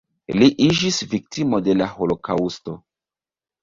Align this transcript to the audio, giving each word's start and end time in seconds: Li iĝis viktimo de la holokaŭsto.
Li 0.37 0.47
iĝis 0.67 0.97
viktimo 1.13 1.63
de 1.69 1.79
la 1.79 1.93
holokaŭsto. 1.95 2.79